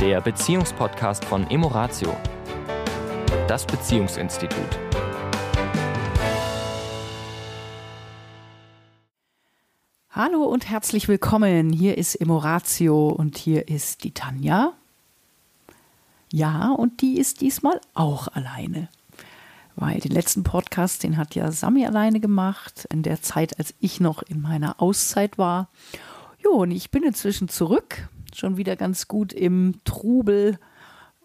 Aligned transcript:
der 0.00 0.22
Beziehungspodcast 0.22 1.26
von 1.26 1.50
Emoratio, 1.50 2.16
das 3.46 3.66
Beziehungsinstitut. 3.66 4.78
Hallo 10.08 10.44
und 10.44 10.70
herzlich 10.70 11.06
willkommen. 11.06 11.70
Hier 11.70 11.98
ist 11.98 12.14
Emoratio 12.14 13.08
und 13.08 13.36
hier 13.36 13.68
ist 13.68 14.02
die 14.02 14.12
Tanja. 14.12 14.72
Ja, 16.32 16.70
und 16.70 17.02
die 17.02 17.18
ist 17.18 17.42
diesmal 17.42 17.78
auch 17.92 18.28
alleine. 18.28 18.88
Weil 19.76 20.00
den 20.00 20.12
letzten 20.12 20.44
Podcast, 20.44 21.02
den 21.02 21.18
hat 21.18 21.34
ja 21.34 21.52
Sami 21.52 21.84
alleine 21.84 22.20
gemacht, 22.20 22.88
in 22.90 23.02
der 23.02 23.20
Zeit, 23.20 23.58
als 23.58 23.74
ich 23.80 24.00
noch 24.00 24.22
in 24.22 24.40
meiner 24.40 24.80
Auszeit 24.80 25.36
war. 25.36 25.68
Jo, 26.42 26.52
und 26.52 26.70
ich 26.70 26.90
bin 26.90 27.02
inzwischen 27.02 27.50
zurück, 27.50 28.08
schon 28.34 28.56
wieder 28.56 28.76
ganz 28.76 29.08
gut 29.08 29.32
im 29.32 29.80
Trubel 29.84 30.58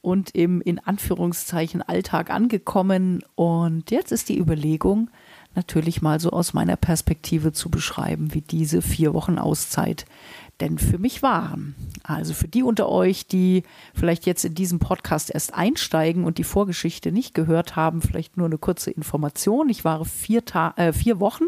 und 0.02 0.36
im 0.36 0.62
in 0.62 0.80
Anführungszeichen 0.80 1.82
Alltag 1.82 2.30
angekommen. 2.30 3.24
Und 3.36 3.92
jetzt 3.92 4.12
ist 4.12 4.30
die 4.30 4.38
Überlegung, 4.38 5.10
natürlich 5.56 6.02
mal 6.02 6.20
so 6.20 6.30
aus 6.30 6.54
meiner 6.54 6.76
Perspektive 6.76 7.54
zu 7.54 7.70
beschreiben, 7.70 8.34
wie 8.34 8.42
diese 8.42 8.82
vier 8.82 9.14
Wochen 9.14 9.40
Auszeit 9.40 10.06
denn 10.62 10.78
für 10.78 10.98
mich 10.98 11.22
waren. 11.22 11.76
Also 12.04 12.34
für 12.34 12.48
die 12.48 12.64
unter 12.64 12.88
euch, 12.88 13.28
die 13.28 13.64
vielleicht 13.94 14.26
jetzt 14.26 14.46
in 14.46 14.56
diesem 14.56 14.80
Podcast 14.80 15.32
erst 15.34 15.54
einsteigen 15.54 16.24
und 16.24 16.38
die 16.38 16.44
Vorgeschichte 16.44 17.12
nicht 17.12 17.34
gehört 17.34 17.76
haben, 17.76 18.02
vielleicht 18.02 18.38
nur 18.38 18.46
eine 18.46 18.58
kurze 18.58 18.92
Information. 18.92 19.70
Ich 19.70 19.84
war 19.84 20.06
vier, 20.06 20.46
Ta 20.46 20.74
äh, 20.78 20.94
vier 20.94 21.20
Wochen 21.20 21.46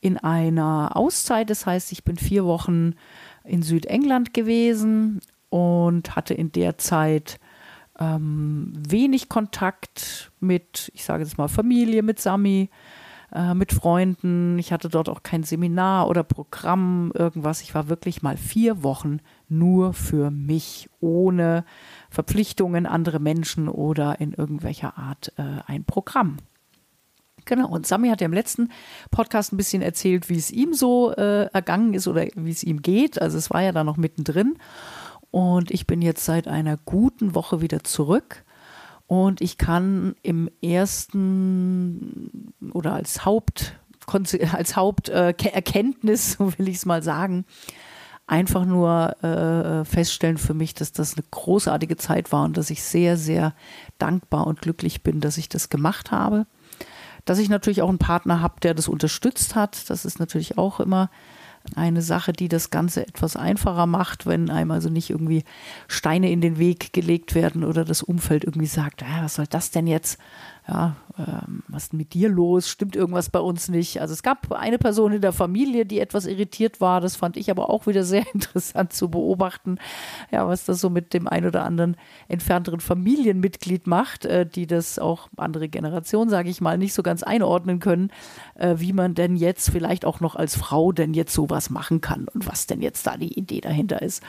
in 0.00 0.18
einer 0.18 0.96
Auszeit. 0.96 1.48
Das 1.48 1.64
heißt, 1.64 1.92
ich 1.92 2.04
bin 2.04 2.16
vier 2.16 2.44
Wochen 2.44 2.94
in 3.44 3.62
Südengland 3.62 4.34
gewesen 4.34 5.20
und 5.48 6.16
hatte 6.16 6.34
in 6.34 6.52
der 6.52 6.78
Zeit 6.78 7.38
ähm, 7.98 8.72
wenig 8.76 9.28
Kontakt 9.28 10.32
mit, 10.40 10.90
ich 10.94 11.04
sage 11.04 11.22
jetzt 11.24 11.38
mal, 11.38 11.48
Familie, 11.48 12.02
mit 12.02 12.20
Sami, 12.20 12.70
äh, 13.32 13.54
mit 13.54 13.72
Freunden. 13.72 14.58
Ich 14.58 14.72
hatte 14.72 14.88
dort 14.88 15.08
auch 15.08 15.22
kein 15.22 15.42
Seminar 15.42 16.08
oder 16.08 16.22
Programm, 16.22 17.12
irgendwas. 17.14 17.62
Ich 17.62 17.74
war 17.74 17.88
wirklich 17.88 18.22
mal 18.22 18.36
vier 18.36 18.82
Wochen 18.82 19.20
nur 19.48 19.92
für 19.92 20.30
mich, 20.30 20.88
ohne 21.00 21.64
Verpflichtungen, 22.10 22.86
andere 22.86 23.20
Menschen 23.20 23.68
oder 23.68 24.20
in 24.20 24.32
irgendwelcher 24.32 24.96
Art 24.98 25.32
äh, 25.36 25.62
ein 25.66 25.84
Programm. 25.84 26.38
Genau, 27.44 27.68
und 27.68 27.86
Sami 27.86 28.08
hat 28.08 28.20
ja 28.20 28.26
im 28.26 28.32
letzten 28.32 28.70
Podcast 29.10 29.52
ein 29.52 29.56
bisschen 29.56 29.82
erzählt, 29.82 30.28
wie 30.28 30.38
es 30.38 30.50
ihm 30.50 30.74
so 30.74 31.12
äh, 31.12 31.46
ergangen 31.46 31.94
ist 31.94 32.06
oder 32.06 32.26
wie 32.34 32.50
es 32.50 32.62
ihm 32.62 32.82
geht. 32.82 33.20
Also 33.20 33.38
es 33.38 33.50
war 33.50 33.62
ja 33.62 33.72
da 33.72 33.84
noch 33.84 33.96
mittendrin. 33.96 34.56
Und 35.30 35.70
ich 35.70 35.86
bin 35.86 36.02
jetzt 36.02 36.24
seit 36.24 36.46
einer 36.46 36.76
guten 36.76 37.34
Woche 37.34 37.60
wieder 37.60 37.82
zurück. 37.84 38.44
Und 39.06 39.40
ich 39.40 39.58
kann 39.58 40.14
im 40.22 40.50
ersten 40.62 42.52
oder 42.72 42.94
als 42.94 43.24
Haupt, 43.24 43.78
als 44.52 44.76
Haupterkenntnis, 44.76 46.32
so 46.38 46.58
will 46.58 46.68
ich 46.68 46.76
es 46.76 46.86
mal 46.86 47.02
sagen, 47.02 47.44
einfach 48.26 48.64
nur 48.64 49.22
äh, 49.22 49.84
feststellen 49.84 50.38
für 50.38 50.54
mich, 50.54 50.74
dass 50.74 50.92
das 50.92 51.14
eine 51.14 51.24
großartige 51.30 51.96
Zeit 51.96 52.32
war 52.32 52.44
und 52.44 52.56
dass 52.56 52.70
ich 52.70 52.82
sehr, 52.82 53.16
sehr 53.16 53.54
dankbar 53.98 54.46
und 54.46 54.60
glücklich 54.62 55.02
bin, 55.02 55.20
dass 55.20 55.36
ich 55.38 55.48
das 55.48 55.68
gemacht 55.68 56.10
habe. 56.10 56.46
Dass 57.24 57.38
ich 57.38 57.48
natürlich 57.48 57.82
auch 57.82 57.88
einen 57.88 57.98
Partner 57.98 58.40
habe, 58.40 58.60
der 58.62 58.74
das 58.74 58.88
unterstützt 58.88 59.54
hat. 59.54 59.88
Das 59.90 60.04
ist 60.04 60.18
natürlich 60.18 60.58
auch 60.58 60.80
immer 60.80 61.10
eine 61.76 62.02
Sache, 62.02 62.32
die 62.32 62.48
das 62.48 62.70
Ganze 62.70 63.06
etwas 63.06 63.36
einfacher 63.36 63.86
macht, 63.86 64.26
wenn 64.26 64.50
einem 64.50 64.72
also 64.72 64.88
nicht 64.88 65.10
irgendwie 65.10 65.44
Steine 65.86 66.30
in 66.30 66.40
den 66.40 66.58
Weg 66.58 66.92
gelegt 66.92 67.34
werden 67.34 67.64
oder 67.64 67.84
das 67.84 68.02
Umfeld 68.02 68.44
irgendwie 68.44 68.66
sagt, 68.66 69.02
ah, 69.02 69.22
was 69.22 69.34
soll 69.34 69.46
das 69.48 69.70
denn 69.70 69.86
jetzt? 69.86 70.18
Ja, 70.68 70.94
ähm, 71.18 71.64
was 71.66 71.84
ist 71.84 71.92
mit 71.92 72.14
dir 72.14 72.28
los? 72.28 72.68
Stimmt 72.68 72.94
irgendwas 72.94 73.30
bei 73.30 73.40
uns 73.40 73.68
nicht? 73.68 74.00
Also 74.00 74.14
es 74.14 74.22
gab 74.22 74.52
eine 74.52 74.78
Person 74.78 75.12
in 75.12 75.20
der 75.20 75.32
Familie, 75.32 75.84
die 75.84 75.98
etwas 75.98 76.26
irritiert 76.26 76.80
war. 76.80 77.00
Das 77.00 77.16
fand 77.16 77.36
ich 77.36 77.50
aber 77.50 77.68
auch 77.68 77.86
wieder 77.86 78.04
sehr 78.04 78.24
interessant 78.34 78.92
zu 78.92 79.08
beobachten, 79.10 79.78
ja, 80.30 80.46
was 80.46 80.64
das 80.64 80.80
so 80.80 80.88
mit 80.88 81.14
dem 81.14 81.26
ein 81.26 81.46
oder 81.46 81.64
anderen 81.64 81.96
entfernteren 82.28 82.78
Familienmitglied 82.78 83.88
macht, 83.88 84.24
äh, 84.24 84.46
die 84.46 84.68
das 84.68 85.00
auch 85.00 85.28
andere 85.36 85.68
Generationen, 85.68 86.30
sage 86.30 86.48
ich 86.48 86.60
mal, 86.60 86.78
nicht 86.78 86.94
so 86.94 87.02
ganz 87.02 87.24
einordnen 87.24 87.80
können, 87.80 88.10
äh, 88.54 88.76
wie 88.78 88.92
man 88.92 89.14
denn 89.14 89.34
jetzt 89.34 89.68
vielleicht 89.68 90.04
auch 90.04 90.20
noch 90.20 90.36
als 90.36 90.56
Frau 90.56 90.92
denn 90.92 91.12
jetzt 91.12 91.34
sowas 91.34 91.70
machen 91.70 92.00
kann 92.00 92.28
und 92.28 92.46
was 92.46 92.66
denn 92.68 92.82
jetzt 92.82 93.06
da 93.06 93.16
die 93.16 93.36
Idee 93.36 93.60
dahinter 93.60 94.00
ist. 94.00 94.22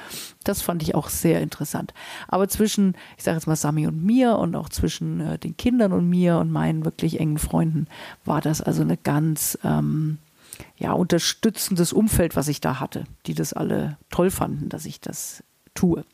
Das 0.44 0.64
fand 0.64 0.82
ich 0.82 0.96
auch 0.96 1.10
sehr 1.10 1.42
interessant. 1.42 1.94
Aber 2.28 2.48
zwischen, 2.48 2.96
ich 3.18 3.24
sage 3.24 3.38
jetzt 3.38 3.46
mal 3.46 3.56
Sami 3.56 3.86
und 3.86 4.04
mir 4.04 4.38
und 4.38 4.56
auch 4.56 4.70
zwischen 4.70 5.22
äh, 5.22 5.38
den 5.38 5.56
Kindern 5.58 5.94
und 5.94 6.10
mir 6.10 6.23
mir 6.24 6.38
und 6.38 6.52
meinen 6.52 6.86
wirklich 6.86 7.20
engen 7.20 7.38
Freunden 7.38 7.88
war 8.26 8.42
das 8.42 8.62
also 8.62 8.82
eine 8.82 8.98
ganz 8.98 9.58
ähm, 9.64 10.18
ja, 10.78 10.94
unterstützendes 10.94 11.94
Umfeld, 11.94 12.36
was 12.36 12.48
ich 12.48 12.62
da 12.62 12.80
hatte, 12.80 13.06
die 13.26 13.34
das 13.34 13.54
alle 13.54 13.98
toll 14.10 14.32
fanden, 14.32 14.70
dass 14.70 14.86
ich 14.86 15.02
das 15.02 15.44
tue. 15.74 16.06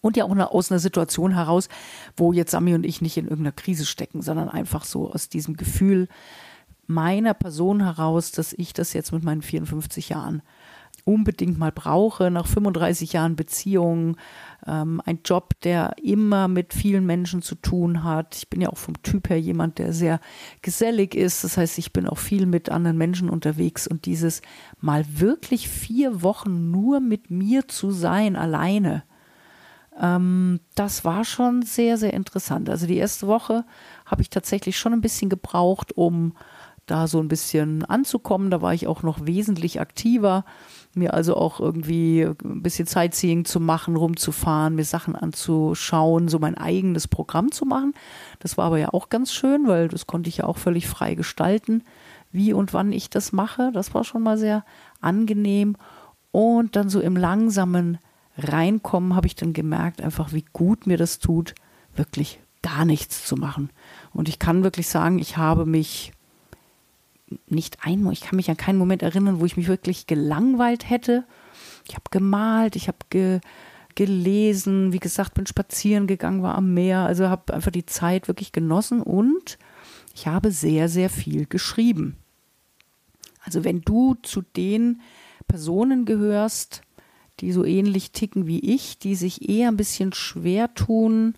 Und 0.00 0.16
ja 0.16 0.24
auch 0.24 0.32
eine, 0.32 0.50
aus 0.50 0.70
einer 0.70 0.80
Situation 0.80 1.32
heraus, 1.32 1.68
wo 2.16 2.32
jetzt 2.32 2.50
Sami 2.50 2.74
und 2.74 2.84
ich 2.84 3.00
nicht 3.00 3.16
in 3.16 3.26
irgendeiner 3.26 3.52
Krise 3.52 3.86
stecken, 3.86 4.20
sondern 4.20 4.48
einfach 4.48 4.84
so 4.84 5.10
aus 5.10 5.28
diesem 5.28 5.56
Gefühl 5.56 6.08
meiner 6.86 7.32
Person 7.32 7.82
heraus, 7.82 8.30
dass 8.30 8.52
ich 8.52 8.74
das 8.74 8.92
jetzt 8.92 9.12
mit 9.12 9.24
meinen 9.24 9.40
54 9.40 10.10
Jahren 10.10 10.42
unbedingt 11.04 11.58
mal 11.58 11.72
brauche, 11.72 12.30
nach 12.30 12.46
35 12.46 13.12
Jahren 13.12 13.36
Beziehung, 13.36 14.16
ähm, 14.66 15.00
ein 15.04 15.20
Job, 15.24 15.54
der 15.62 15.94
immer 16.02 16.48
mit 16.48 16.72
vielen 16.72 17.04
Menschen 17.06 17.42
zu 17.42 17.54
tun 17.54 18.04
hat. 18.04 18.36
Ich 18.36 18.48
bin 18.48 18.60
ja 18.60 18.70
auch 18.70 18.78
vom 18.78 19.00
Typ 19.02 19.28
her 19.28 19.40
jemand, 19.40 19.78
der 19.78 19.92
sehr 19.92 20.20
gesellig 20.62 21.14
ist. 21.14 21.44
Das 21.44 21.56
heißt, 21.56 21.78
ich 21.78 21.92
bin 21.92 22.08
auch 22.08 22.18
viel 22.18 22.46
mit 22.46 22.70
anderen 22.70 22.96
Menschen 22.96 23.28
unterwegs 23.28 23.86
und 23.86 24.06
dieses 24.06 24.42
mal 24.80 25.04
wirklich 25.08 25.68
vier 25.68 26.22
Wochen 26.22 26.70
nur 26.70 27.00
mit 27.00 27.30
mir 27.30 27.68
zu 27.68 27.90
sein, 27.90 28.36
alleine, 28.36 29.04
ähm, 30.00 30.60
das 30.74 31.04
war 31.04 31.24
schon 31.24 31.62
sehr, 31.62 31.98
sehr 31.98 32.12
interessant. 32.12 32.68
Also 32.68 32.86
die 32.86 32.96
erste 32.96 33.26
Woche 33.26 33.64
habe 34.06 34.22
ich 34.22 34.30
tatsächlich 34.30 34.78
schon 34.78 34.92
ein 34.92 35.00
bisschen 35.00 35.28
gebraucht, 35.30 35.96
um 35.96 36.34
da 36.86 37.06
so 37.06 37.20
ein 37.20 37.28
bisschen 37.28 37.84
anzukommen. 37.84 38.50
Da 38.50 38.60
war 38.60 38.74
ich 38.74 38.86
auch 38.86 39.02
noch 39.02 39.26
wesentlich 39.26 39.80
aktiver 39.80 40.44
mir 40.96 41.14
also 41.14 41.36
auch 41.36 41.60
irgendwie 41.60 42.22
ein 42.22 42.62
bisschen 42.62 42.86
Sightseeing 42.86 43.44
zu 43.44 43.60
machen, 43.60 43.96
rumzufahren, 43.96 44.74
mir 44.74 44.84
Sachen 44.84 45.16
anzuschauen, 45.16 46.28
so 46.28 46.38
mein 46.38 46.56
eigenes 46.56 47.08
Programm 47.08 47.52
zu 47.52 47.64
machen. 47.64 47.94
Das 48.40 48.56
war 48.56 48.66
aber 48.66 48.78
ja 48.78 48.90
auch 48.90 49.08
ganz 49.08 49.32
schön, 49.32 49.66
weil 49.66 49.88
das 49.88 50.06
konnte 50.06 50.28
ich 50.28 50.38
ja 50.38 50.44
auch 50.44 50.58
völlig 50.58 50.88
frei 50.88 51.14
gestalten, 51.14 51.82
wie 52.32 52.52
und 52.52 52.72
wann 52.72 52.92
ich 52.92 53.10
das 53.10 53.32
mache. 53.32 53.70
Das 53.72 53.94
war 53.94 54.04
schon 54.04 54.22
mal 54.22 54.38
sehr 54.38 54.64
angenehm. 55.00 55.76
Und 56.32 56.74
dann 56.76 56.88
so 56.88 57.00
im 57.00 57.16
langsamen 57.16 57.98
Reinkommen 58.36 59.14
habe 59.14 59.26
ich 59.26 59.36
dann 59.36 59.52
gemerkt, 59.52 60.02
einfach 60.02 60.32
wie 60.32 60.44
gut 60.52 60.86
mir 60.86 60.96
das 60.96 61.20
tut, 61.20 61.54
wirklich 61.94 62.40
gar 62.62 62.84
nichts 62.84 63.24
zu 63.26 63.36
machen. 63.36 63.70
Und 64.12 64.28
ich 64.28 64.38
kann 64.38 64.64
wirklich 64.64 64.88
sagen, 64.88 65.18
ich 65.18 65.36
habe 65.36 65.66
mich 65.66 66.12
nicht 67.46 67.78
ein, 67.82 68.10
ich 68.12 68.20
kann 68.20 68.36
mich 68.36 68.50
an 68.50 68.56
keinen 68.56 68.78
Moment 68.78 69.02
erinnern, 69.02 69.40
wo 69.40 69.46
ich 69.46 69.56
mich 69.56 69.68
wirklich 69.68 70.06
gelangweilt 70.06 70.88
hätte. 70.88 71.24
Ich 71.88 71.94
habe 71.94 72.04
gemalt, 72.10 72.76
ich 72.76 72.88
habe 72.88 72.98
ge, 73.10 73.40
gelesen, 73.94 74.92
wie 74.92 74.98
gesagt, 74.98 75.34
bin 75.34 75.46
spazieren 75.46 76.06
gegangen, 76.06 76.42
war 76.42 76.54
am 76.54 76.74
Meer, 76.74 77.00
also 77.00 77.28
habe 77.28 77.54
einfach 77.54 77.70
die 77.70 77.86
Zeit 77.86 78.28
wirklich 78.28 78.52
genossen 78.52 79.02
und 79.02 79.58
ich 80.14 80.26
habe 80.26 80.50
sehr, 80.50 80.88
sehr 80.88 81.10
viel 81.10 81.46
geschrieben. 81.46 82.16
Also 83.44 83.64
wenn 83.64 83.82
du 83.82 84.14
zu 84.22 84.42
den 84.42 85.00
Personen 85.46 86.04
gehörst, 86.04 86.82
die 87.40 87.52
so 87.52 87.64
ähnlich 87.64 88.12
ticken 88.12 88.46
wie 88.46 88.60
ich, 88.60 88.98
die 88.98 89.14
sich 89.14 89.48
eher 89.48 89.68
ein 89.68 89.76
bisschen 89.76 90.12
schwer 90.12 90.72
tun, 90.74 91.34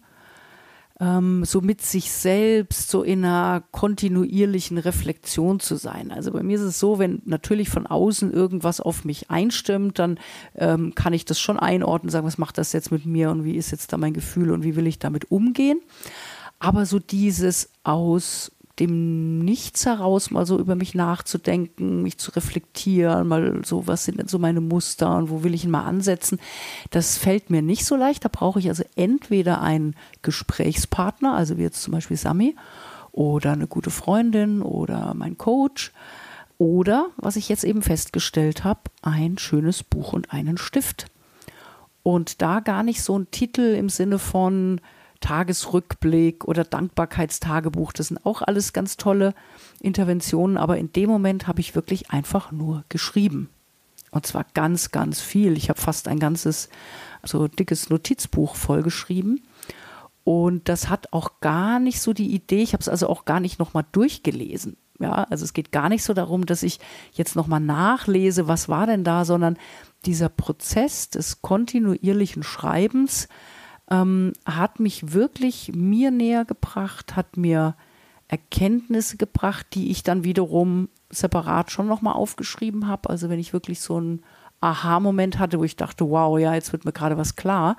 ähm, 1.01 1.45
so 1.45 1.61
mit 1.61 1.83
sich 1.83 2.11
selbst, 2.11 2.91
so 2.91 3.03
in 3.03 3.25
einer 3.25 3.63
kontinuierlichen 3.71 4.79
Reflexion 4.79 5.61
zu 5.61 5.77
sein. 5.77 6.11
Also 6.11 6.33
bei 6.33 6.43
mir 6.43 6.57
ist 6.57 6.63
es 6.63 6.79
so, 6.79 6.99
wenn 6.99 7.21
natürlich 7.25 7.69
von 7.69 7.87
außen 7.87 8.33
irgendwas 8.33 8.81
auf 8.81 9.05
mich 9.05 9.31
einstimmt, 9.31 9.99
dann 9.99 10.19
ähm, 10.55 10.95
kann 10.95 11.13
ich 11.13 11.25
das 11.25 11.39
schon 11.39 11.59
einordnen, 11.59 12.11
sagen, 12.11 12.27
was 12.27 12.39
macht 12.39 12.59
das 12.59 12.73
jetzt 12.73 12.93
mit 12.93 13.05
mir 13.05 13.31
und 13.31 13.45
wie 13.45 13.57
ist 13.57 13.73
jetzt 13.73 13.93
da 13.93 13.99
mein 13.99 14.15
Gefühl 14.15 14.51
und 14.51 14.65
wie 14.65 14.77
will 14.77 14.87
ich 14.87 14.99
damit 14.99 15.31
umgehen. 15.31 15.81
Aber 16.59 16.87
so 16.87 16.99
dieses 16.99 17.69
aus 17.85 18.51
dem 18.79 19.39
Nichts 19.39 19.87
heraus 19.87 20.31
mal 20.31 20.47
so 20.47 20.59
über 20.59 20.75
mich 20.75 20.95
nachzudenken, 20.95 22.03
mich 22.03 22.19
zu 22.19 22.31
reflektieren, 22.33 23.27
mal 23.27 23.63
so, 23.65 23.87
was 23.87 24.05
sind 24.05 24.19
denn 24.19 24.29
so 24.29 24.39
meine 24.39 24.61
Muster 24.61 25.17
und 25.17 25.31
wo 25.31 25.43
will 25.43 25.55
ich 25.55 25.65
ihn 25.65 25.71
mal 25.71 25.85
ansetzen, 25.85 26.39
das 26.91 27.17
fällt 27.17 27.51
mir 27.51 27.63
nicht 27.63 27.87
so 27.87 27.97
leicht. 27.97 28.25
Da 28.25 28.29
brauche 28.31 28.59
ich 28.59 28.69
also 28.69 28.85
entweder 28.97 29.63
einen 29.63 29.95
Gesprächspartner, 30.23 31.35
also 31.35 31.57
wie 31.57 31.63
jetzt 31.63 31.83
zum 31.83 31.93
Beispiel 31.93 32.17
Sami, 32.17 32.55
oder 33.13 33.53
eine 33.53 33.67
gute 33.67 33.91
Freundin 33.91 34.61
oder 34.61 35.15
mein 35.15 35.39
Coach. 35.39 35.93
Oder, 36.59 37.09
was 37.17 37.37
ich 37.37 37.49
jetzt 37.49 37.65
eben 37.65 37.83
festgestellt 37.83 38.65
habe, 38.65 38.81
ein 39.03 39.37
schönes 39.39 39.83
Buch 39.83 40.13
und 40.13 40.33
einen 40.33 40.59
Stift. 40.59 41.07
Und 42.03 42.41
da 42.41 42.61
gar 42.61 42.83
nicht 42.83 43.03
so 43.03 43.19
ein 43.19 43.31
Titel 43.31 43.75
im 43.75 43.89
Sinne 43.89 44.19
von 44.19 44.81
Tagesrückblick 45.21 46.45
oder 46.45 46.65
Dankbarkeitstagebuch. 46.65 47.93
Das 47.93 48.09
sind 48.09 48.25
auch 48.25 48.43
alles 48.43 48.73
ganz 48.73 48.97
tolle 48.97 49.35
Interventionen, 49.81 50.57
aber 50.57 50.79
in 50.79 50.93
dem 50.93 51.11
Moment 51.11 51.47
habe 51.47 51.61
ich 51.61 51.75
wirklich 51.75 52.11
einfach 52.11 52.53
nur 52.53 52.85
geschrieben. 52.89 53.49
Und 54.11 54.27
zwar 54.27 54.47
ganz, 54.55 54.93
ganz 54.93 55.21
viel. 55.21 55.57
Ich 55.57 55.69
habe 55.69 55.81
fast 55.81 56.09
ein 56.09 56.19
ganzes, 56.19 56.69
so 57.23 57.49
dickes 57.49 57.91
Notizbuch 57.91 58.55
vollgeschrieben. 58.57 59.43
Und 60.25 60.69
das 60.69 60.89
hat 60.89 61.13
auch 61.13 61.41
gar 61.41 61.79
nicht 61.79 62.01
so 62.01 62.13
die 62.13 62.35
Idee, 62.35 62.63
ich 62.63 62.73
habe 62.73 62.81
es 62.81 62.89
also 62.89 63.09
auch 63.09 63.25
gar 63.27 63.39
nicht 63.39 63.59
nochmal 63.59 63.85
durchgelesen. 63.93 64.77
Ja, 64.99 65.25
also 65.25 65.45
es 65.45 65.53
geht 65.53 65.73
gar 65.73 65.89
nicht 65.89 66.03
so 66.03 66.15
darum, 66.15 66.47
dass 66.47 66.63
ich 66.63 66.81
jetzt 67.13 67.37
nochmal 67.37 67.61
nachlese, 67.61 68.49
was 68.49 68.69
war 68.69 68.87
denn 68.87 69.05
da, 69.05 69.25
sondern 69.25 69.59
dieser 70.05 70.29
Prozess 70.29 71.11
des 71.11 71.43
kontinuierlichen 71.43 72.43
Schreibens 72.43 73.29
ähm, 73.91 74.33
hat 74.45 74.81
mich 74.81 75.13
wirklich 75.13 75.73
mir 75.75 76.11
näher 76.11 76.45
gebracht, 76.45 77.17
hat 77.17 77.37
mir 77.37 77.75
Erkenntnisse 78.29 79.17
gebracht, 79.17 79.67
die 79.75 79.91
ich 79.91 80.03
dann 80.03 80.25
wiederum 80.25 80.89
separat 81.11 81.71
schon 81.71 81.87
nochmal 81.87 82.15
aufgeschrieben 82.15 82.89
habe. 82.89 83.11
Also 83.11 83.29
wenn 83.29 83.39
ich 83.39 83.53
wirklich 83.53 83.81
so 83.81 83.97
einen 83.97 84.23
Aha-Moment 84.61 85.39
hatte, 85.39 85.59
wo 85.59 85.65
ich 85.65 85.77
dachte, 85.77 86.09
wow, 86.11 86.39
ja, 86.39 86.55
jetzt 86.55 86.73
wird 86.73 86.85
mir 86.85 86.93
gerade 86.93 87.17
was 87.17 87.37
klar, 87.37 87.77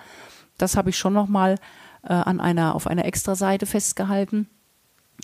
das 0.57 0.77
habe 0.77 0.89
ich 0.89 0.97
schon 0.97 1.13
nochmal 1.13 1.55
äh, 2.03 2.13
an 2.13 2.39
einer, 2.39 2.75
auf 2.75 2.87
einer 2.87 3.05
Extra-Seite 3.05 3.65
festgehalten. 3.65 4.47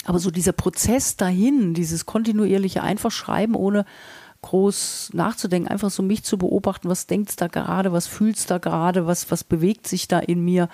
Aber 0.05 0.19
so 0.19 0.31
dieser 0.31 0.53
Prozess 0.53 1.15
dahin, 1.15 1.73
dieses 1.73 2.05
kontinuierliche 2.05 2.81
einfach 2.81 3.11
schreiben, 3.11 3.55
ohne 3.55 3.85
groß 4.43 5.11
nachzudenken, 5.13 5.67
einfach 5.67 5.89
so 5.89 6.03
mich 6.03 6.23
zu 6.23 6.37
beobachten, 6.37 6.89
was 6.89 7.07
denkt 7.07 7.41
da 7.41 7.47
gerade, 7.47 7.91
was 7.91 8.05
fühlst 8.05 8.51
da 8.51 8.59
gerade, 8.59 9.07
was, 9.07 9.31
was 9.31 9.43
bewegt 9.43 9.87
sich 9.87 10.07
da 10.07 10.19
in 10.19 10.45
mir 10.45 10.69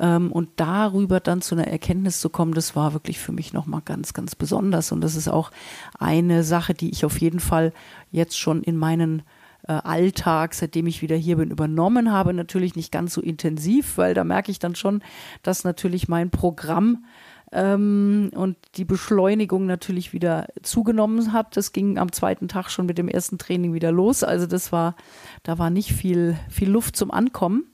ähm, 0.00 0.32
und 0.32 0.48
darüber 0.56 1.20
dann 1.20 1.40
zu 1.40 1.54
einer 1.54 1.68
Erkenntnis 1.68 2.20
zu 2.20 2.28
kommen, 2.28 2.54
das 2.54 2.74
war 2.74 2.92
wirklich 2.92 3.20
für 3.20 3.32
mich 3.32 3.52
nochmal 3.52 3.82
ganz, 3.84 4.12
ganz 4.12 4.34
besonders 4.34 4.90
und 4.90 5.00
das 5.00 5.14
ist 5.14 5.28
auch 5.28 5.52
eine 5.98 6.42
Sache, 6.42 6.74
die 6.74 6.90
ich 6.90 7.04
auf 7.04 7.20
jeden 7.20 7.40
Fall 7.40 7.72
jetzt 8.10 8.38
schon 8.38 8.62
in 8.62 8.76
meinen 8.76 9.22
äh, 9.68 9.72
Alltag, 9.72 10.54
seitdem 10.54 10.86
ich 10.86 11.02
wieder 11.02 11.16
hier 11.16 11.36
bin, 11.36 11.50
übernommen 11.50 12.10
habe. 12.10 12.34
Natürlich 12.34 12.74
nicht 12.74 12.90
ganz 12.90 13.14
so 13.14 13.20
intensiv, 13.20 13.96
weil 13.96 14.14
da 14.14 14.24
merke 14.24 14.50
ich 14.50 14.58
dann 14.58 14.74
schon, 14.74 15.02
dass 15.42 15.64
natürlich 15.64 16.08
mein 16.08 16.30
Programm 16.30 17.04
ähm, 17.52 18.30
und 18.34 18.56
die 18.76 18.84
Beschleunigung 18.84 19.66
natürlich 19.66 20.12
wieder 20.12 20.48
zugenommen 20.62 21.32
hat. 21.32 21.56
Das 21.56 21.72
ging 21.72 21.98
am 21.98 22.10
zweiten 22.12 22.48
Tag 22.48 22.70
schon 22.70 22.86
mit 22.86 22.98
dem 22.98 23.08
ersten 23.08 23.38
Training 23.38 23.74
wieder 23.74 23.92
los. 23.92 24.24
Also 24.24 24.46
das 24.46 24.72
war, 24.72 24.96
da 25.42 25.58
war 25.58 25.70
nicht 25.70 25.92
viel, 25.92 26.36
viel 26.48 26.70
Luft 26.70 26.96
zum 26.96 27.10
Ankommen. 27.10 27.64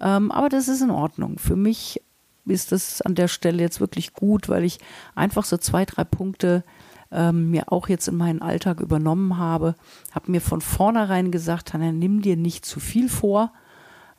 Ähm, 0.00 0.30
aber 0.30 0.50
das 0.50 0.68
ist 0.68 0.82
in 0.82 0.90
Ordnung. 0.90 1.38
Für 1.38 1.56
mich 1.56 2.02
ist 2.44 2.72
das 2.72 3.00
an 3.00 3.14
der 3.14 3.28
Stelle 3.28 3.62
jetzt 3.62 3.80
wirklich 3.80 4.12
gut, 4.12 4.48
weil 4.48 4.64
ich 4.64 4.78
einfach 5.14 5.44
so 5.44 5.56
zwei, 5.56 5.84
drei 5.86 6.04
Punkte 6.04 6.62
ähm, 7.10 7.50
mir 7.50 7.72
auch 7.72 7.88
jetzt 7.88 8.08
in 8.08 8.16
meinen 8.16 8.42
Alltag 8.42 8.80
übernommen 8.80 9.38
habe. 9.38 9.74
Habe 10.12 10.30
mir 10.30 10.42
von 10.42 10.60
vornherein 10.60 11.30
gesagt, 11.30 11.68
Tanja, 11.68 11.90
nimm 11.90 12.20
dir 12.20 12.36
nicht 12.36 12.66
zu 12.66 12.80
viel 12.80 13.08
vor. 13.08 13.52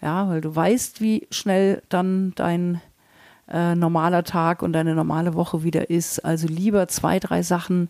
Ja, 0.02 0.28
weil 0.30 0.42
du 0.42 0.56
weißt, 0.56 1.02
wie 1.02 1.28
schnell 1.32 1.84
dann 1.90 2.34
dein 2.36 2.82
äh, 3.52 3.76
normaler 3.76 4.24
Tag 4.24 4.62
und 4.62 4.74
deine 4.74 4.96
normale 4.96 5.34
Woche 5.34 5.64
wieder 5.64 5.90
ist. 5.90 6.24
Also 6.26 6.48
lieber 6.48 6.88
zwei, 6.88 7.20
drei 7.20 7.44
Sachen 7.44 7.90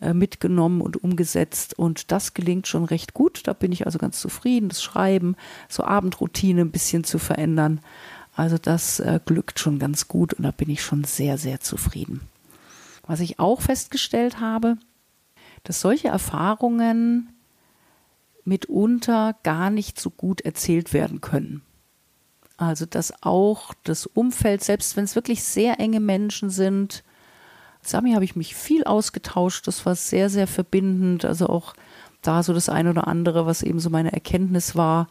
äh, 0.00 0.12
mitgenommen 0.12 0.80
und 0.80 1.02
umgesetzt 1.02 1.78
und 1.78 2.10
das 2.10 2.34
gelingt 2.34 2.66
schon 2.66 2.84
recht 2.84 3.14
gut. 3.14 3.46
Da 3.46 3.52
bin 3.52 3.72
ich 3.72 3.86
also 3.86 3.98
ganz 3.98 4.20
zufrieden. 4.20 4.68
Das 4.68 4.82
Schreiben, 4.82 5.36
so 5.68 5.84
Abendroutine 5.84 6.62
ein 6.62 6.70
bisschen 6.70 7.04
zu 7.04 7.18
verändern. 7.18 7.80
Also 8.34 8.58
das 8.58 9.00
äh, 9.00 9.20
glückt 9.24 9.60
schon 9.60 9.78
ganz 9.78 10.08
gut 10.08 10.34
und 10.34 10.44
da 10.44 10.50
bin 10.50 10.68
ich 10.68 10.82
schon 10.82 11.04
sehr, 11.04 11.38
sehr 11.38 11.60
zufrieden. 11.60 12.20
Was 13.06 13.20
ich 13.20 13.38
auch 13.38 13.60
festgestellt 13.60 14.40
habe, 14.40 14.76
dass 15.62 15.80
solche 15.80 16.08
Erfahrungen 16.08 17.28
mitunter 18.44 19.36
gar 19.42 19.70
nicht 19.70 20.00
so 20.00 20.10
gut 20.10 20.40
erzählt 20.40 20.92
werden 20.92 21.20
können. 21.20 21.62
Also 22.56 22.86
dass 22.86 23.12
auch 23.22 23.74
das 23.82 24.06
Umfeld, 24.06 24.62
selbst 24.62 24.96
wenn 24.96 25.04
es 25.04 25.16
wirklich 25.16 25.42
sehr 25.42 25.80
enge 25.80 26.00
Menschen 26.00 26.50
sind, 26.50 27.02
Sami 27.82 28.12
habe 28.12 28.24
ich 28.24 28.36
mich 28.36 28.54
viel 28.54 28.84
ausgetauscht, 28.84 29.66
das 29.66 29.84
war 29.84 29.94
sehr, 29.94 30.30
sehr 30.30 30.46
verbindend, 30.46 31.24
also 31.24 31.48
auch 31.48 31.74
da 32.22 32.42
so 32.42 32.54
das 32.54 32.70
eine 32.70 32.90
oder 32.90 33.06
andere, 33.06 33.44
was 33.44 33.62
eben 33.62 33.78
so 33.78 33.90
meine 33.90 34.12
Erkenntnis 34.12 34.74
war. 34.74 35.08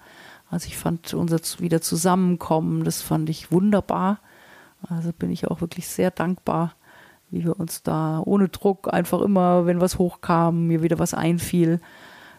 Also 0.49 0.67
ich 0.67 0.77
fand 0.77 1.13
unser 1.13 1.39
wieder 1.59 1.81
Zusammenkommen, 1.81 2.83
das 2.83 3.01
fand 3.01 3.29
ich 3.29 3.51
wunderbar. 3.51 4.19
Also 4.89 5.11
bin 5.13 5.31
ich 5.31 5.47
auch 5.47 5.61
wirklich 5.61 5.87
sehr 5.87 6.11
dankbar, 6.11 6.73
wie 7.29 7.43
wir 7.43 7.59
uns 7.59 7.83
da 7.83 8.21
ohne 8.25 8.49
Druck 8.49 8.91
einfach 8.91 9.21
immer, 9.21 9.65
wenn 9.65 9.79
was 9.79 9.99
hochkam, 9.99 10.67
mir 10.67 10.81
wieder 10.81 10.99
was 10.99 11.13
einfiel, 11.13 11.79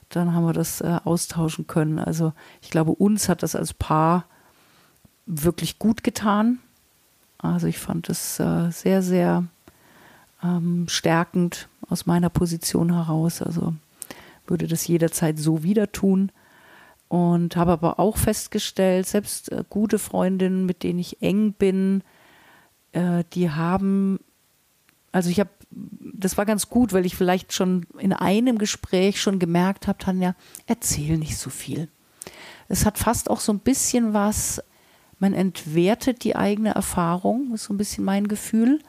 dann 0.08 0.34
haben 0.34 0.46
wir 0.46 0.52
das 0.52 0.80
äh, 0.80 0.98
austauschen 1.04 1.66
können. 1.66 1.98
Also 1.98 2.32
ich 2.60 2.70
glaube, 2.70 2.92
uns 2.92 3.28
hat 3.28 3.42
das 3.42 3.56
als 3.56 3.72
Paar 3.72 4.26
wirklich 5.26 5.78
gut 5.78 6.04
getan. 6.04 6.58
Also 7.38 7.66
ich 7.66 7.78
fand 7.78 8.08
es 8.08 8.40
äh, 8.40 8.70
sehr, 8.70 9.02
sehr 9.02 9.44
ähm, 10.42 10.86
stärkend 10.88 11.68
aus 11.88 12.06
meiner 12.06 12.30
Position 12.30 12.92
heraus. 12.92 13.42
Also 13.42 13.74
würde 14.46 14.66
das 14.66 14.86
jederzeit 14.86 15.38
so 15.38 15.62
wieder 15.62 15.92
tun. 15.92 16.30
Und 17.08 17.56
habe 17.56 17.72
aber 17.72 18.00
auch 18.00 18.16
festgestellt, 18.16 19.06
selbst 19.06 19.52
äh, 19.52 19.62
gute 19.68 19.98
Freundinnen, 19.98 20.66
mit 20.66 20.82
denen 20.82 20.98
ich 20.98 21.22
eng 21.22 21.52
bin, 21.52 22.02
äh, 22.92 23.24
die 23.34 23.50
haben, 23.50 24.18
also 25.12 25.30
ich 25.30 25.38
habe, 25.38 25.50
das 25.70 26.38
war 26.38 26.46
ganz 26.46 26.70
gut, 26.70 26.92
weil 26.92 27.06
ich 27.06 27.14
vielleicht 27.14 27.52
schon 27.52 27.86
in 27.98 28.12
einem 28.12 28.58
Gespräch 28.58 29.20
schon 29.20 29.38
gemerkt 29.38 29.86
habe, 29.86 29.98
Tanja, 29.98 30.34
erzähl 30.66 31.18
nicht 31.18 31.36
so 31.36 31.50
viel. 31.50 31.88
Es 32.68 32.86
hat 32.86 32.98
fast 32.98 33.30
auch 33.30 33.40
so 33.40 33.52
ein 33.52 33.58
bisschen 33.60 34.14
was 34.14 34.62
man 35.24 35.32
entwertet 35.32 36.22
die 36.22 36.36
eigene 36.36 36.74
Erfahrung, 36.74 37.54
ist 37.54 37.64
so 37.64 37.72
ein 37.72 37.78
bisschen 37.78 38.04
mein 38.04 38.28
Gefühl, 38.28 38.80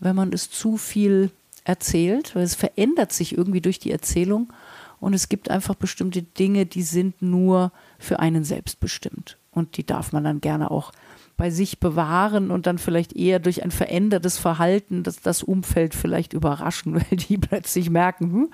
wenn 0.00 0.16
man 0.16 0.32
es 0.32 0.50
zu 0.50 0.76
viel 0.76 1.30
erzählt, 1.62 2.34
weil 2.34 2.42
es 2.42 2.56
verändert 2.56 3.12
sich 3.12 3.38
irgendwie 3.38 3.60
durch 3.60 3.78
die 3.78 3.92
Erzählung 3.92 4.52
und 4.98 5.14
es 5.14 5.28
gibt 5.28 5.52
einfach 5.52 5.76
bestimmte 5.76 6.22
Dinge, 6.22 6.66
die 6.66 6.82
sind 6.82 7.22
nur 7.22 7.70
für 8.00 8.18
einen 8.18 8.42
selbst 8.42 8.80
bestimmt 8.80 9.38
und 9.52 9.76
die 9.76 9.86
darf 9.86 10.10
man 10.10 10.24
dann 10.24 10.40
gerne 10.40 10.72
auch 10.72 10.90
bei 11.36 11.50
sich 11.50 11.78
bewahren 11.78 12.50
und 12.50 12.66
dann 12.66 12.78
vielleicht 12.78 13.12
eher 13.12 13.38
durch 13.38 13.62
ein 13.62 13.70
verändertes 13.70 14.36
Verhalten 14.36 15.04
das, 15.04 15.20
das 15.20 15.44
Umfeld 15.44 15.94
vielleicht 15.94 16.32
überraschen, 16.32 16.94
weil 16.96 17.18
die 17.18 17.38
plötzlich 17.38 17.88
merken, 17.88 18.32
hm, 18.32 18.48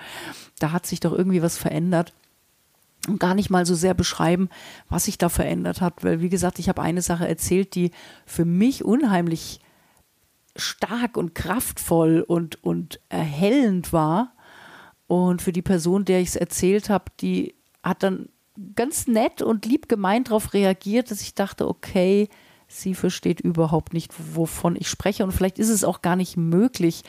da 0.59 0.73
hat 0.73 0.85
sich 0.85 1.01
doch 1.01 1.13
irgendwie 1.13 1.41
was 1.41 1.57
verändert 1.57 2.13
und 3.09 3.21
gar 3.21 3.35
nicht 3.35 3.51
mal 3.51 3.67
so 3.67 3.75
sehr 3.75 3.95
beschreiben, 3.95 4.49
was 4.89 5.05
sich 5.05 5.19
da 5.19 5.29
verändert 5.29 5.81
hat, 5.81 6.05
weil 6.05 6.21
wie 6.21 6.29
gesagt, 6.29 6.59
ich 6.59 6.69
habe 6.69 6.83
eine 6.83 7.03
Sache 7.03 7.29
erzählt, 7.29 7.75
die 7.75 7.91
für 8.27 8.45
mich 8.45 8.85
unheimlich 8.85 9.61
stark 10.57 11.17
und 11.17 11.35
kraftvoll 11.35 12.25
und, 12.27 12.63
und 12.63 13.01
erhellend 13.09 13.93
war. 13.93 14.33
Und 15.07 15.43
für 15.43 15.53
die 15.53 15.63
Person, 15.63 16.05
der 16.05 16.21
ich 16.21 16.29
es 16.29 16.37
erzählt 16.37 16.89
habe, 16.89 17.07
die 17.21 17.55
hat 17.83 18.03
dann 18.03 18.29
ganz 18.77 19.07
nett 19.07 19.43
und 19.43 19.67
lieb 19.67 19.89
gemeint 19.89 20.29
darauf 20.29 20.55
reagiert, 20.55 21.11
dass 21.11 21.21
ich 21.21 21.35
dachte, 21.35 21.69
okay, 21.69 22.29
sie 22.69 22.95
versteht 22.95 23.41
überhaupt 23.41 23.93
nicht, 23.93 24.13
wovon 24.35 24.77
ich 24.77 24.89
spreche. 24.89 25.25
Und 25.25 25.33
vielleicht 25.33 25.59
ist 25.59 25.69
es 25.69 25.85
auch 25.85 26.03
gar 26.03 26.17
nicht 26.17 26.37
möglich, 26.37 27.03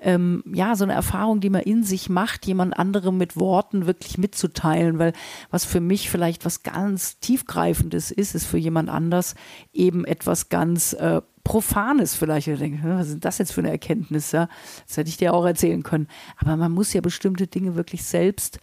ähm, 0.00 0.44
ja, 0.52 0.76
so 0.76 0.84
eine 0.84 0.92
Erfahrung, 0.92 1.40
die 1.40 1.50
man 1.50 1.62
in 1.62 1.82
sich 1.82 2.08
macht, 2.08 2.46
jemand 2.46 2.78
anderem 2.78 3.18
mit 3.18 3.36
Worten 3.36 3.86
wirklich 3.86 4.16
mitzuteilen, 4.16 4.98
weil 4.98 5.12
was 5.50 5.64
für 5.64 5.80
mich 5.80 6.08
vielleicht 6.08 6.44
was 6.44 6.62
ganz 6.62 7.18
tiefgreifendes 7.18 8.12
ist, 8.12 8.34
ist 8.34 8.46
für 8.46 8.58
jemand 8.58 8.90
anders 8.90 9.34
eben 9.72 10.04
etwas 10.04 10.48
ganz 10.48 10.92
äh, 10.92 11.20
Profanes 11.42 12.14
vielleicht. 12.14 12.46
Ich 12.46 12.58
denke, 12.58 12.80
was 12.84 13.08
ist 13.08 13.24
das 13.24 13.38
jetzt 13.38 13.52
für 13.52 13.60
eine 13.60 13.70
Erkenntnis? 13.70 14.32
Ja? 14.32 14.48
Das 14.86 14.98
hätte 14.98 15.10
ich 15.10 15.16
dir 15.16 15.34
auch 15.34 15.46
erzählen 15.46 15.82
können. 15.82 16.06
Aber 16.36 16.56
man 16.56 16.72
muss 16.72 16.92
ja 16.92 17.00
bestimmte 17.00 17.46
Dinge 17.46 17.74
wirklich 17.74 18.04
selbst 18.04 18.60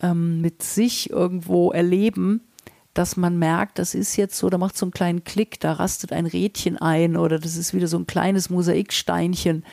ähm, 0.00 0.40
mit 0.40 0.62
sich 0.62 1.10
irgendwo 1.10 1.70
erleben, 1.70 2.40
dass 2.94 3.16
man 3.16 3.38
merkt, 3.38 3.78
das 3.78 3.94
ist 3.94 4.16
jetzt 4.16 4.36
so, 4.36 4.50
da 4.50 4.58
macht 4.58 4.76
so 4.76 4.84
einen 4.84 4.92
kleinen 4.92 5.22
Klick, 5.22 5.60
da 5.60 5.74
rastet 5.74 6.12
ein 6.12 6.26
Rädchen 6.26 6.76
ein 6.78 7.16
oder 7.16 7.38
das 7.38 7.56
ist 7.56 7.72
wieder 7.72 7.86
so 7.86 7.98
ein 7.98 8.06
kleines 8.06 8.50
Mosaiksteinchen, 8.50 9.64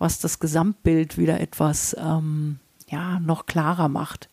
was 0.00 0.18
das 0.18 0.40
Gesamtbild 0.40 1.18
wieder 1.18 1.40
etwas 1.40 1.94
ähm, 2.00 2.58
ja, 2.88 3.20
noch 3.20 3.46
klarer 3.46 3.88
macht. 3.88 4.28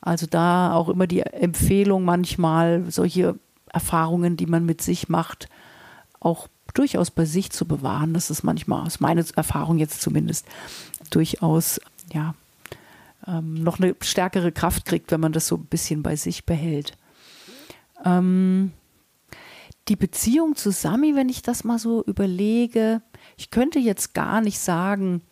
Also 0.00 0.26
da 0.26 0.74
auch 0.74 0.88
immer 0.88 1.08
die 1.08 1.22
Empfehlung 1.22 2.04
manchmal, 2.04 2.84
solche 2.90 3.36
Erfahrungen, 3.72 4.36
die 4.36 4.46
man 4.46 4.64
mit 4.64 4.80
sich 4.80 5.08
macht, 5.08 5.48
auch 6.20 6.46
durchaus 6.74 7.10
bei 7.10 7.24
sich 7.24 7.50
zu 7.50 7.66
bewahren. 7.66 8.14
Das 8.14 8.30
ist 8.30 8.42
manchmal, 8.44 8.86
aus 8.86 9.00
meiner 9.00 9.24
Erfahrung 9.34 9.78
jetzt 9.78 10.02
zumindest, 10.02 10.46
durchaus 11.10 11.80
ja, 12.12 12.34
ähm, 13.26 13.54
noch 13.54 13.80
eine 13.80 13.96
stärkere 14.02 14.52
Kraft 14.52 14.84
kriegt, 14.84 15.10
wenn 15.10 15.20
man 15.20 15.32
das 15.32 15.48
so 15.48 15.56
ein 15.56 15.64
bisschen 15.64 16.02
bei 16.02 16.16
sich 16.16 16.44
behält. 16.44 16.92
Ähm, 18.04 18.72
die 19.88 19.96
Beziehung 19.96 20.54
zu 20.54 20.70
Sami, 20.70 21.16
wenn 21.16 21.30
ich 21.30 21.40
das 21.40 21.64
mal 21.64 21.78
so 21.78 22.04
überlege, 22.04 23.00
ich 23.38 23.50
könnte 23.50 23.78
jetzt 23.78 24.12
gar 24.12 24.42
nicht 24.42 24.58
sagen, 24.58 25.22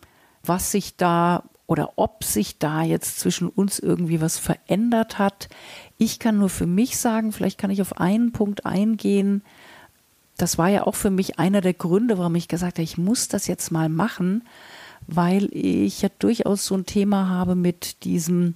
was 0.41 0.71
sich 0.71 0.95
da 0.95 1.43
oder 1.67 1.93
ob 1.97 2.23
sich 2.23 2.57
da 2.57 2.81
jetzt 2.81 3.19
zwischen 3.19 3.49
uns 3.49 3.77
irgendwie 3.77 4.21
was 4.21 4.39
verändert 4.39 5.19
hat. 5.19 5.49
Ich 5.97 6.17
kann 6.17 6.37
nur 6.37 6.49
für 6.49 6.65
mich 6.65 6.97
sagen, 6.97 7.33
vielleicht 7.33 7.57
kann 7.59 7.69
ich 7.69 7.81
auf 7.81 7.99
einen 7.99 8.31
Punkt 8.31 8.65
eingehen. 8.65 9.43
Das 10.37 10.57
war 10.57 10.69
ja 10.69 10.87
auch 10.87 10.95
für 10.95 11.09
mich 11.09 11.37
einer 11.37 11.59
der 11.59 11.73
Gründe, 11.73 12.17
warum 12.17 12.35
ich 12.35 12.47
gesagt 12.47 12.77
habe, 12.77 12.83
ich 12.83 12.97
muss 12.97 13.27
das 13.27 13.47
jetzt 13.47 13.71
mal 13.71 13.89
machen, 13.89 14.47
weil 15.05 15.49
ich 15.51 16.01
ja 16.01 16.09
durchaus 16.19 16.65
so 16.65 16.75
ein 16.75 16.85
Thema 16.85 17.27
habe 17.27 17.55
mit 17.55 18.05
diesem, 18.05 18.55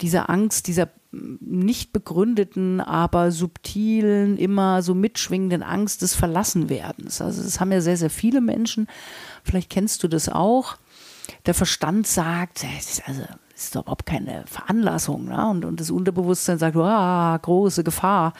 dieser 0.00 0.28
Angst, 0.28 0.66
dieser 0.66 0.88
nicht 1.10 1.92
begründeten, 1.92 2.80
aber 2.80 3.30
subtilen, 3.32 4.36
immer 4.36 4.82
so 4.82 4.94
mitschwingenden 4.94 5.62
Angst 5.62 6.02
des 6.02 6.14
Verlassenwerdens. 6.14 7.20
Also 7.22 7.42
das 7.42 7.60
haben 7.60 7.72
ja 7.72 7.80
sehr, 7.80 7.96
sehr 7.96 8.10
viele 8.10 8.40
Menschen. 8.40 8.88
Vielleicht 9.42 9.70
kennst 9.70 10.02
du 10.02 10.08
das 10.08 10.28
auch 10.28 10.76
der 11.46 11.54
Verstand 11.54 12.06
sagt, 12.06 12.64
es 12.78 12.98
ist 12.98 13.08
also 13.08 13.22
es 13.54 13.64
ist 13.64 13.74
doch 13.74 13.82
überhaupt 13.82 14.06
keine 14.06 14.44
Veranlassung. 14.46 15.24
Ne? 15.24 15.48
Und, 15.48 15.64
und 15.64 15.80
das 15.80 15.90
Unterbewusstsein 15.90 16.58
sagt, 16.58 16.76
ah, 16.76 17.36
große 17.42 17.82
Gefahr. 17.82 18.32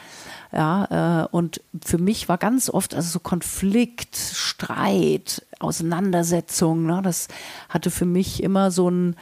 Ja, 0.53 1.25
äh, 1.25 1.29
und 1.33 1.61
für 1.85 1.99
mich 1.99 2.29
war 2.29 2.39
ganz 2.39 2.71
oft 2.71 2.95
also 2.95 3.11
so 3.11 3.19
Konflikt, 3.19 4.15
Streit, 4.17 5.45
Auseinandersetzung. 5.59 6.87
Ne? 6.87 7.01
Das 7.03 7.27
hatte 7.69 7.91
für 7.91 8.07
mich 8.07 8.45
immer 8.45 8.71
so 8.71 8.89
ein 8.89 9.17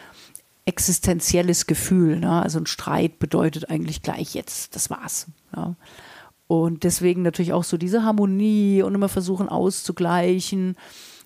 existenzielles 0.66 1.66
Gefühl. 1.66 2.18
Ne? 2.18 2.42
Also 2.42 2.58
ein 2.58 2.66
Streit 2.66 3.18
bedeutet 3.18 3.70
eigentlich 3.70 4.02
gleich 4.02 4.34
jetzt, 4.34 4.76
das 4.76 4.90
war's. 4.90 5.28
Ja? 5.54 5.76
Und 6.48 6.84
deswegen 6.84 7.22
natürlich 7.22 7.52
auch 7.52 7.64
so 7.64 7.76
diese 7.76 8.04
Harmonie 8.04 8.82
und 8.82 8.94
immer 8.94 9.08
versuchen 9.08 9.48
auszugleichen 9.48 10.76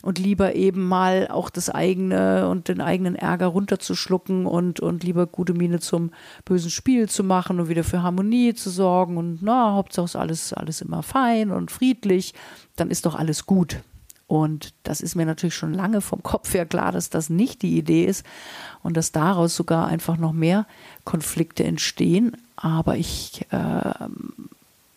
und 0.03 0.19
lieber 0.19 0.55
eben 0.55 0.87
mal 0.89 1.29
auch 1.29 1.51
das 1.51 1.69
eigene 1.69 2.49
und 2.49 2.69
den 2.69 2.81
eigenen 2.81 3.17
Ärger 3.17 3.49
runterzuschlucken 3.49 4.47
und, 4.47 4.81
und 4.81 5.05
lieber 5.05 5.27
gute 5.27 5.53
Miene 5.53 5.81
zum 5.81 6.13
bösen 6.45 6.71
Spiel 6.71 7.09
zu 7.09 7.23
machen 7.23 7.61
und 7.61 7.69
wieder 7.69 7.85
für 7.85 8.03
Harmonie 8.03 8.55
zu 8.55 8.71
sorgen 8.71 9.19
und 9.19 9.41
na, 9.43 9.75
Hauptsache 9.75 10.07
ist 10.07 10.17
alles, 10.17 10.53
alles 10.55 10.81
immer 10.81 11.03
fein 11.03 11.51
und 11.51 11.71
friedlich, 11.71 12.33
dann 12.77 12.91
ist 12.91 13.05
doch 13.05 13.15
alles 13.15 13.45
gut. 13.45 13.81
Und 14.31 14.75
das 14.85 15.01
ist 15.01 15.17
mir 15.17 15.27
natürlich 15.27 15.57
schon 15.57 15.75
lange 15.75 16.01
vom 16.01 16.23
Kopf 16.23 16.55
her 16.55 16.65
klar, 16.65 16.93
dass 16.93 17.11
das 17.11 17.31
nicht 17.31 17.63
die 17.63 17.77
Idee 17.77 18.05
ist 18.05 18.25
und 18.81 18.97
dass 18.97 19.11
daraus 19.11 19.57
sogar 19.57 19.89
einfach 19.89 20.19
noch 20.19 20.33
mehr 20.33 20.67
Konflikte 21.05 21.65
entstehen. 21.65 22.37
Aber 22.55 22.97
ich 22.97 23.45
äh, 23.51 23.93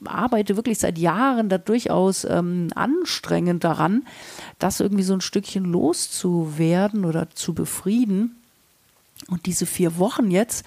arbeite 0.06 0.56
wirklich 0.56 0.78
seit 0.78 1.00
Jahren 1.00 1.50
da 1.50 1.58
durchaus 1.58 2.26
ähm, 2.26 2.68
anstrengend 2.76 3.64
daran, 3.64 4.04
das 4.60 4.80
irgendwie 4.80 5.02
so 5.02 5.16
ein 5.16 5.22
Stückchen 5.22 5.66
loszuwerden 5.66 7.04
oder 7.04 7.32
zu 7.32 7.56
befrieden. 7.56 8.36
Und 9.30 9.48
diese 9.48 9.66
vier 9.66 9.98
Wochen 9.98 10.30
jetzt, 10.30 10.64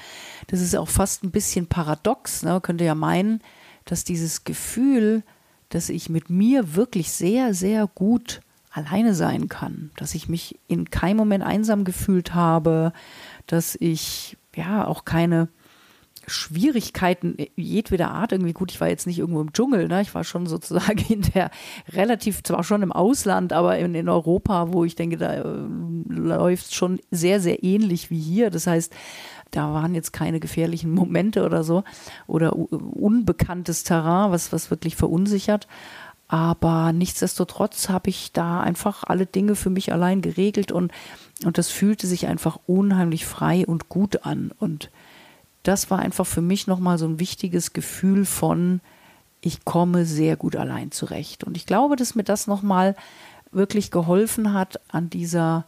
das 0.48 0.60
ist 0.60 0.74
auch 0.74 0.88
fast 0.88 1.22
ein 1.22 1.30
bisschen 1.30 1.68
paradox. 1.68 2.42
Ne? 2.42 2.50
Man 2.50 2.62
könnte 2.62 2.82
ja 2.82 2.96
meinen, 2.96 3.42
dass 3.84 4.02
dieses 4.02 4.42
Gefühl, 4.42 5.22
dass 5.68 5.88
ich 5.88 6.08
mit 6.08 6.30
mir 6.30 6.74
wirklich 6.74 7.12
sehr, 7.12 7.54
sehr 7.54 7.86
gut 7.86 8.40
alleine 8.76 9.14
sein 9.14 9.48
kann, 9.48 9.90
dass 9.96 10.14
ich 10.14 10.28
mich 10.28 10.58
in 10.68 10.90
keinem 10.90 11.16
Moment 11.16 11.42
einsam 11.42 11.84
gefühlt 11.84 12.34
habe, 12.34 12.92
dass 13.46 13.76
ich 13.80 14.36
ja 14.54 14.86
auch 14.86 15.04
keine 15.04 15.48
Schwierigkeiten 16.26 17.36
jedweder 17.54 18.10
Art 18.10 18.32
irgendwie 18.32 18.52
gut. 18.52 18.72
Ich 18.72 18.80
war 18.80 18.88
jetzt 18.88 19.06
nicht 19.06 19.18
irgendwo 19.18 19.40
im 19.40 19.52
Dschungel, 19.52 19.86
ne? 19.88 20.02
ich 20.02 20.14
war 20.14 20.24
schon 20.24 20.46
sozusagen 20.46 20.98
in 21.08 21.22
der 21.22 21.50
relativ, 21.92 22.42
zwar 22.42 22.64
schon 22.64 22.82
im 22.82 22.92
Ausland, 22.92 23.52
aber 23.52 23.78
in, 23.78 23.94
in 23.94 24.08
Europa, 24.08 24.72
wo 24.72 24.84
ich 24.84 24.96
denke, 24.96 25.16
da 25.16 25.34
äh, 25.34 25.44
läuft 26.08 26.66
es 26.66 26.74
schon 26.74 26.98
sehr, 27.10 27.40
sehr 27.40 27.62
ähnlich 27.62 28.10
wie 28.10 28.18
hier. 28.18 28.50
Das 28.50 28.66
heißt, 28.66 28.92
da 29.52 29.72
waren 29.72 29.94
jetzt 29.94 30.12
keine 30.12 30.40
gefährlichen 30.40 30.90
Momente 30.90 31.44
oder 31.44 31.62
so 31.62 31.84
oder 32.26 32.56
unbekanntes 32.56 33.84
Terrain, 33.84 34.32
was, 34.32 34.52
was 34.52 34.70
wirklich 34.70 34.96
verunsichert. 34.96 35.68
Aber 36.28 36.92
nichtsdestotrotz 36.92 37.88
habe 37.88 38.10
ich 38.10 38.32
da 38.32 38.60
einfach 38.60 39.04
alle 39.04 39.26
Dinge 39.26 39.54
für 39.54 39.70
mich 39.70 39.92
allein 39.92 40.22
geregelt 40.22 40.72
und, 40.72 40.92
und 41.44 41.56
das 41.56 41.68
fühlte 41.68 42.06
sich 42.06 42.26
einfach 42.26 42.58
unheimlich 42.66 43.26
frei 43.26 43.64
und 43.66 43.88
gut 43.88 44.24
an. 44.24 44.50
Und 44.58 44.90
das 45.62 45.90
war 45.90 46.00
einfach 46.00 46.26
für 46.26 46.42
mich 46.42 46.66
nochmal 46.66 46.98
so 46.98 47.06
ein 47.06 47.20
wichtiges 47.20 47.72
Gefühl 47.72 48.24
von, 48.24 48.80
ich 49.40 49.64
komme 49.64 50.04
sehr 50.04 50.36
gut 50.36 50.56
allein 50.56 50.90
zurecht. 50.90 51.44
Und 51.44 51.56
ich 51.56 51.66
glaube, 51.66 51.94
dass 51.94 52.16
mir 52.16 52.24
das 52.24 52.48
nochmal 52.48 52.96
wirklich 53.52 53.92
geholfen 53.92 54.52
hat, 54.52 54.80
an 54.88 55.08
dieser 55.10 55.64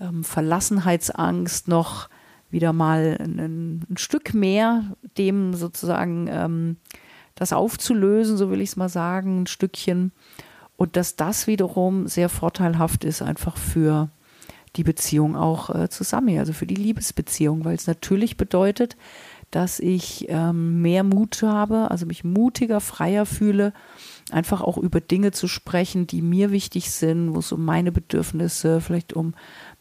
ähm, 0.00 0.24
Verlassenheitsangst 0.24 1.68
noch 1.68 2.08
wieder 2.50 2.72
mal 2.72 3.18
ein, 3.20 3.84
ein 3.88 3.96
Stück 3.96 4.34
mehr 4.34 4.96
dem 5.18 5.54
sozusagen 5.54 6.26
ähm, 6.30 6.76
das 7.34 7.52
aufzulösen, 7.52 8.36
so 8.36 8.50
will 8.50 8.60
ich 8.60 8.70
es 8.70 8.76
mal 8.76 8.88
sagen, 8.88 9.42
ein 9.42 9.46
Stückchen. 9.46 10.12
Und 10.76 10.96
dass 10.96 11.16
das 11.16 11.46
wiederum 11.46 12.06
sehr 12.06 12.28
vorteilhaft 12.28 13.04
ist, 13.04 13.22
einfach 13.22 13.56
für 13.56 14.10
die 14.76 14.84
Beziehung 14.84 15.36
auch 15.36 15.74
äh, 15.74 15.88
zusammen, 15.88 16.38
also 16.38 16.52
für 16.52 16.66
die 16.66 16.76
Liebesbeziehung, 16.76 17.64
weil 17.64 17.74
es 17.74 17.86
natürlich 17.86 18.36
bedeutet, 18.36 18.96
dass 19.50 19.80
ich 19.80 20.26
ähm, 20.28 20.80
mehr 20.80 21.02
Mut 21.02 21.42
habe, 21.42 21.90
also 21.90 22.06
mich 22.06 22.22
mutiger, 22.22 22.80
freier 22.80 23.26
fühle, 23.26 23.72
einfach 24.30 24.60
auch 24.60 24.78
über 24.78 25.00
Dinge 25.00 25.32
zu 25.32 25.48
sprechen, 25.48 26.06
die 26.06 26.22
mir 26.22 26.52
wichtig 26.52 26.90
sind, 26.92 27.34
wo 27.34 27.40
es 27.40 27.50
um 27.50 27.64
meine 27.64 27.90
Bedürfnisse, 27.90 28.80
vielleicht 28.80 29.12
um 29.12 29.34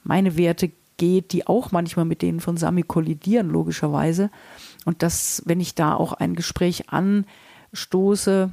meine 0.04 0.38
Werte 0.38 0.72
geht, 0.98 1.34
die 1.34 1.48
auch 1.48 1.72
manchmal 1.72 2.06
mit 2.06 2.24
denen 2.24 2.40
von 2.40 2.58
Sami 2.58 2.82
kollidieren, 2.82 3.50
logischerweise. 3.50 4.32
Und 4.86 5.04
dass, 5.04 5.44
wenn 5.46 5.60
ich 5.60 5.76
da 5.76 5.94
auch 5.94 6.14
ein 6.14 6.36
Gespräch 6.36 6.86
anstoße, 6.90 8.52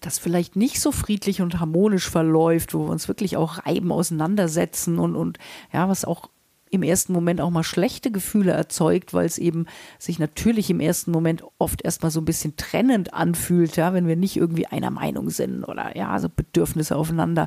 das 0.00 0.18
vielleicht 0.18 0.56
nicht 0.56 0.80
so 0.80 0.92
friedlich 0.92 1.40
und 1.40 1.60
harmonisch 1.60 2.10
verläuft, 2.10 2.74
wo 2.74 2.86
wir 2.86 2.90
uns 2.90 3.08
wirklich 3.08 3.36
auch 3.36 3.64
reiben, 3.66 3.90
auseinandersetzen 3.92 4.98
und, 4.98 5.16
und 5.16 5.38
ja, 5.72 5.88
was 5.88 6.04
auch 6.04 6.28
im 6.70 6.82
ersten 6.82 7.12
Moment 7.12 7.40
auch 7.40 7.50
mal 7.50 7.62
schlechte 7.62 8.10
Gefühle 8.10 8.52
erzeugt, 8.52 9.14
weil 9.14 9.26
es 9.26 9.38
eben 9.38 9.66
sich 9.98 10.18
natürlich 10.18 10.70
im 10.70 10.80
ersten 10.80 11.10
Moment 11.10 11.42
oft 11.58 11.82
erstmal 11.82 12.10
so 12.10 12.20
ein 12.20 12.26
bisschen 12.26 12.56
trennend 12.56 13.14
anfühlt, 13.14 13.76
ja, 13.76 13.94
wenn 13.94 14.06
wir 14.06 14.16
nicht 14.16 14.36
irgendwie 14.36 14.66
einer 14.66 14.90
Meinung 14.90 15.30
sind 15.30 15.64
oder 15.64 15.96
ja, 15.96 16.10
also 16.10 16.28
Bedürfnisse 16.28 16.96
aufeinander 16.96 17.46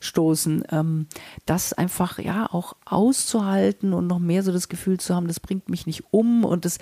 stoßen. 0.00 0.64
Ähm, 0.70 1.06
das 1.46 1.72
einfach 1.72 2.18
ja 2.18 2.48
auch 2.50 2.74
auszuhalten 2.84 3.92
und 3.92 4.06
noch 4.06 4.18
mehr 4.18 4.42
so 4.42 4.52
das 4.52 4.68
Gefühl 4.68 4.98
zu 4.98 5.14
haben, 5.14 5.28
das 5.28 5.40
bringt 5.40 5.68
mich 5.68 5.86
nicht 5.86 6.04
um 6.10 6.44
und 6.44 6.64
das 6.64 6.78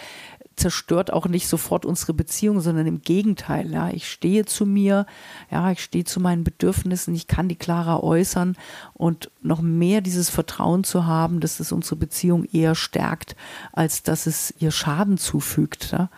zerstört 0.61 1.13
auch 1.13 1.27
nicht 1.27 1.49
sofort 1.49 1.87
unsere 1.87 2.13
Beziehung, 2.13 2.61
sondern 2.61 2.87
im 2.87 3.01
Gegenteil. 3.01 3.73
Ja, 3.73 3.89
ich 3.89 4.11
stehe 4.11 4.45
zu 4.45 4.67
mir, 4.67 5.07
ja, 5.51 5.73
ich 5.73 5.83
stehe 5.83 6.05
zu 6.05 6.21
meinen 6.21 6.45
Bedürfnissen, 6.45 7.15
ich 7.15 7.27
kann 7.27 7.49
die 7.49 7.57
klarer 7.57 8.05
äußern 8.05 8.57
und 8.93 9.31
noch 9.43 9.63
mehr 9.63 10.03
dieses 10.03 10.29
Vertrauen 10.29 10.85
zu 10.85 11.07
haben, 11.07 11.41
dass 11.41 11.61
es 11.61 11.73
unsere 11.73 11.97
Beziehung 11.97 12.45
eher 12.45 12.75
stärkt, 12.75 13.37
als 13.73 14.03
dass 14.03 14.27
es 14.27 14.55
ihr 14.59 14.71
Schaden 14.71 15.17
zufügt. 15.17 15.93
Ja. 15.93 16.11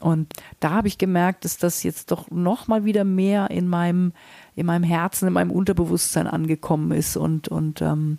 Und 0.00 0.34
da 0.60 0.70
habe 0.72 0.88
ich 0.88 0.98
gemerkt, 0.98 1.46
dass 1.46 1.56
das 1.56 1.82
jetzt 1.82 2.10
doch 2.10 2.30
noch 2.30 2.68
mal 2.68 2.84
wieder 2.84 3.04
mehr 3.04 3.50
in 3.50 3.66
meinem 3.66 4.12
in 4.54 4.66
meinem 4.66 4.84
Herzen, 4.84 5.26
in 5.26 5.34
meinem 5.34 5.50
Unterbewusstsein 5.50 6.26
angekommen 6.26 6.92
ist 6.92 7.16
und 7.16 7.48
und 7.48 7.80
ähm, 7.80 8.18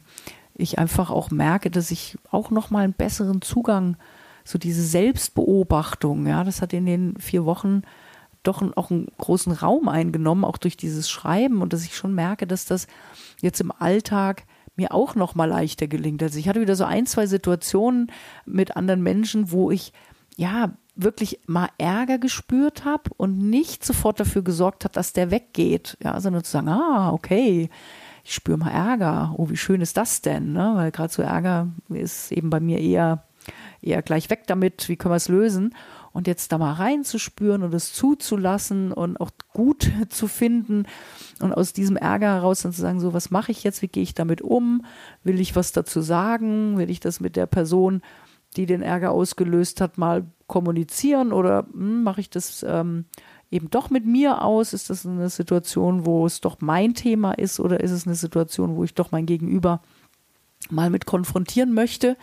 ich 0.56 0.80
einfach 0.80 1.12
auch 1.12 1.30
merke, 1.30 1.70
dass 1.70 1.92
ich 1.92 2.18
auch 2.32 2.50
noch 2.50 2.72
mal 2.72 2.84
einen 2.84 2.94
besseren 2.94 3.44
Zugang 3.44 3.96
habe 3.96 4.17
so 4.48 4.58
diese 4.58 4.82
Selbstbeobachtung, 4.82 6.26
ja, 6.26 6.46
das 6.46 6.62
hat 6.62 6.72
in 6.72 6.86
den 6.86 7.18
vier 7.20 7.44
Wochen 7.44 7.82
doch 8.44 8.64
auch 8.78 8.90
einen 8.90 9.08
großen 9.18 9.52
Raum 9.52 9.90
eingenommen, 9.90 10.46
auch 10.46 10.58
durch 10.58 10.78
dieses 10.78 11.10
Schreiben 11.10 11.62
und 11.62 11.74
dass 11.74 11.84
ich 11.84 11.98
schon 11.98 12.16
merke, 12.16 12.48
dass 12.48 12.64
das 12.64 12.88
jetzt 13.42 13.60
im 13.60 13.74
Alltag 13.74 14.46
mir 14.78 14.94
auch 14.94 15.16
noch 15.16 15.36
mal 15.36 15.50
leichter 15.50 15.88
gelingt. 15.88 16.24
Also 16.24 16.40
ich 16.40 16.48
hatte 16.48 16.62
wieder 16.62 16.78
so 16.78 16.86
ein, 16.86 17.06
zwei 17.06 17.28
Situationen 17.28 18.10
mit 18.46 18.78
anderen 18.78 19.04
Menschen, 19.04 19.52
wo 19.52 19.70
ich 19.70 19.92
ja 20.38 20.72
wirklich 20.96 21.42
mal 21.48 21.68
Ärger 21.78 22.18
gespürt 22.18 22.86
habe 22.86 23.10
und 23.18 23.38
nicht 23.38 23.84
sofort 23.84 24.18
dafür 24.22 24.44
gesorgt 24.44 24.86
habe, 24.86 24.94
dass 24.94 25.12
der 25.12 25.30
weggeht, 25.30 25.98
ja, 26.02 26.22
sondern 26.22 26.46
zu 26.46 26.52
sagen, 26.52 26.70
ah, 26.70 27.12
okay, 27.12 27.70
ich 28.24 28.34
spüre 28.34 28.58
mal 28.58 28.72
Ärger. 28.72 29.34
Oh, 29.36 29.50
wie 29.50 29.58
schön 29.58 29.82
ist 29.82 29.98
das 29.98 30.22
denn? 30.22 30.54
Ne? 30.54 30.72
Weil 30.76 30.92
gerade 30.92 31.12
so 31.12 31.22
Ärger 31.22 31.68
ist 31.90 32.32
eben 32.32 32.50
bei 32.50 32.62
mir 32.62 32.80
eher 32.80 33.27
eher 33.82 34.02
gleich 34.02 34.30
weg 34.30 34.44
damit, 34.48 34.90
wie 34.90 34.96
können 34.96 35.12
wir 35.12 35.18
es 35.18 35.30
lösen? 35.30 35.74
Und 36.12 36.28
jetzt 36.28 36.52
da 36.52 36.58
mal 36.58 36.74
reinzuspüren 36.74 37.62
und 37.64 37.74
es 37.74 37.94
zuzulassen 37.94 38.92
und 38.92 39.20
auch 39.22 39.32
gut 39.54 39.92
zu 40.10 40.28
finden 40.28 40.86
und 41.40 41.54
aus 41.54 41.74
diesem 41.74 41.96
Ärger 41.96 42.34
heraus 42.34 42.62
dann 42.62 42.74
zu 42.74 42.82
sagen, 42.82 43.00
so, 43.00 43.14
was 43.14 43.30
mache 43.30 43.52
ich 43.52 43.64
jetzt, 43.64 43.82
wie 43.82 43.88
gehe 43.88 44.04
ich 44.04 44.16
damit 44.16 44.42
um? 44.42 44.84
Will 45.24 45.40
ich 45.40 45.56
was 45.56 45.72
dazu 45.72 46.02
sagen? 46.02 46.78
Will 46.78 46.90
ich 46.90 47.00
das 47.00 47.20
mit 47.20 47.36
der 47.36 47.46
Person, 47.46 48.02
die 48.56 48.66
den 48.66 48.82
Ärger 48.82 49.12
ausgelöst 49.12 49.82
hat, 49.82 49.98
mal 49.98 50.26
kommunizieren 50.48 51.32
oder 51.32 51.68
hm, 51.72 52.04
mache 52.04 52.22
ich 52.22 52.30
das 52.30 52.66
ähm, 52.68 53.06
eben 53.52 53.70
doch 53.70 53.90
mit 53.90 54.06
mir 54.06 54.44
aus? 54.44 54.74
Ist 54.74 54.90
das 54.90 55.06
eine 55.06 55.30
Situation, 55.30 56.06
wo 56.06 56.26
es 56.26 56.42
doch 56.42 56.58
mein 56.62 56.94
Thema 56.94 57.34
ist 57.34 57.60
oder 57.60 57.80
ist 57.80 57.92
es 57.92 58.08
eine 58.08 58.16
Situation, 58.16 58.76
wo 58.76 58.84
ich 58.84 58.94
doch 58.94 59.12
mein 59.12 59.26
Gegenüber 59.26 59.82
mal 60.70 60.90
mit 60.90 61.06
konfrontieren 61.06 61.74
möchte, 61.74 62.18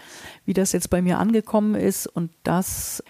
wie 0.45 0.55
das 0.55 0.73
jetzt 0.73 0.91
bei 0.91 1.03
mir 1.03 1.19
angekommen 1.19 1.75
ist? 1.75 2.07
Und 2.07 2.31
das 2.43 3.03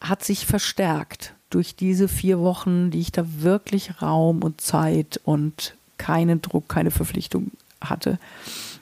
hat 0.00 0.24
sich 0.24 0.46
verstärkt 0.46 1.34
durch 1.50 1.76
diese 1.76 2.08
vier 2.08 2.40
Wochen, 2.40 2.90
die 2.90 3.00
ich 3.00 3.12
da 3.12 3.24
wirklich 3.26 4.00
Raum 4.02 4.42
und 4.42 4.60
Zeit 4.60 5.20
und 5.24 5.74
keinen 5.98 6.42
Druck, 6.42 6.68
keine 6.68 6.90
Verpflichtung 6.90 7.52
hatte. 7.80 8.18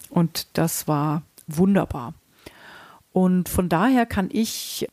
Und 0.09 0.47
das 0.55 0.89
war 0.89 1.23
wunderbar. 1.47 2.15
Und 3.13 3.49
von 3.49 3.69
daher 3.69 4.07
kann 4.07 4.29
ich 4.33 4.89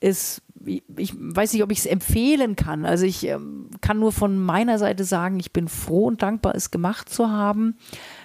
es, 0.00 0.42
ich 0.64 1.14
weiß 1.16 1.52
nicht, 1.52 1.62
ob 1.62 1.70
ich 1.70 1.80
es 1.80 1.86
empfehlen 1.86 2.56
kann. 2.56 2.84
Also 2.84 3.04
ich 3.04 3.26
ähm, 3.26 3.68
kann 3.80 3.98
nur 3.98 4.12
von 4.12 4.38
meiner 4.38 4.78
Seite 4.78 5.04
sagen, 5.04 5.38
ich 5.38 5.52
bin 5.52 5.68
froh 5.68 6.06
und 6.06 6.22
dankbar, 6.22 6.54
es 6.54 6.70
gemacht 6.70 7.08
zu 7.08 7.30
haben. 7.30 7.76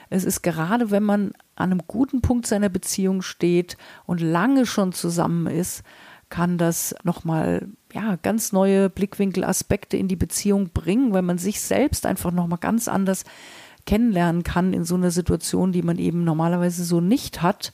Es 0.10 0.24
ist 0.24 0.42
gerade, 0.42 0.92
wenn 0.92 1.04
man 1.04 1.34
an 1.56 1.72
einem 1.72 1.82
guten 1.88 2.22
Punkt 2.22 2.48
seiner 2.48 2.70
Beziehung 2.70 3.22
steht 3.22 3.78
und 4.06 4.22
lange 4.22 4.66
schon 4.66 4.94
zusammen 4.94 5.48
ist, 5.48 5.84
kann 6.30 6.58
das 6.58 6.96
nochmal 7.04 7.68
ja, 7.94 8.18
ganz 8.18 8.52
neue 8.52 8.90
Blickwinkel, 8.90 9.44
Aspekte 9.44 9.98
in 9.98 10.08
die 10.08 10.16
Beziehung 10.16 10.70
bringen, 10.70 11.14
weil 11.14 11.22
man 11.22 11.38
sich 11.38 11.62
selbst 11.62 12.06
einfach 12.06 12.32
nochmal 12.32 12.60
ganz 12.60 12.88
anders 12.88 13.24
kennenlernen 13.86 14.44
kann 14.44 14.74
in 14.74 14.84
so 14.84 14.96
einer 14.96 15.12
Situation, 15.12 15.72
die 15.72 15.84
man 15.84 15.98
eben 15.98 16.24
normalerweise 16.24 16.84
so 16.84 17.00
nicht 17.00 17.42
hat. 17.42 17.74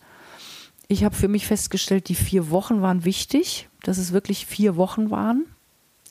Ich 0.87 1.03
habe 1.05 1.15
für 1.15 1.29
mich 1.29 1.47
festgestellt, 1.47 2.09
die 2.09 2.15
vier 2.15 2.49
Wochen 2.49 2.81
waren 2.81 3.05
wichtig, 3.05 3.69
dass 3.83 3.97
es 3.97 4.11
wirklich 4.11 4.45
vier 4.45 4.75
Wochen 4.75 5.09
waren. 5.09 5.45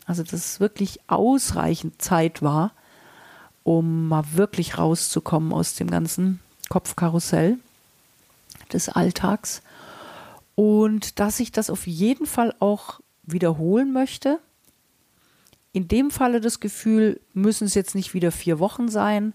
Also 0.07 0.23
dass 0.23 0.33
es 0.33 0.61
wirklich 0.61 1.01
ausreichend 1.07 2.01
Zeit 2.03 2.43
war, 2.43 2.73
um 3.71 4.09
mal 4.09 4.25
wirklich 4.33 4.79
rauszukommen 4.79 5.53
aus 5.53 5.77
dem 5.77 5.89
ganzen 5.89 6.41
Kopfkarussell 6.71 7.57
des 8.73 8.89
Alltags. 8.89 9.63
Und 10.57 11.21
dass 11.21 11.39
ich 11.39 11.53
das 11.53 11.71
auf 11.71 11.87
jeden 11.87 12.27
Fall 12.27 12.53
auch 12.59 12.99
wiederholen 13.23 13.93
möchte. 13.93 14.41
In 15.73 15.87
dem 15.87 16.11
Falle 16.11 16.41
das 16.41 16.59
Gefühl, 16.59 17.21
müssen 17.33 17.67
es 17.67 17.75
jetzt 17.75 17.95
nicht 17.95 18.13
wieder 18.13 18.33
vier 18.33 18.59
Wochen 18.59 18.89
sein, 18.89 19.35